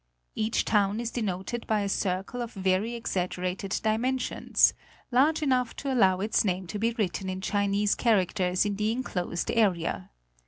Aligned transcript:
Each 0.33 0.65
town 0.65 0.99
is 0.99 1.11
denoted 1.11 1.67
by 1.67 1.81
a 1.81 1.87
circle 1.87 2.41
of 2.41 2.53
very 2.55 2.95
ex 2.95 3.13
aggerated 3.15 3.79
dimensions, 3.83 4.73
large 5.11 5.43
enough 5.43 5.75
to 5.75 5.93
allow 5.93 6.21
its 6.21 6.43
name 6.43 6.65
to 6.73 6.79
be 6.79 6.95
writ 6.97 7.13
ten 7.13 7.29
in 7.29 7.39
Chinese 7.39 7.93
characters 7.93 8.65
in 8.65 8.75
the 8.77 8.91
enclosed 8.91 9.51
area. 9.51 10.09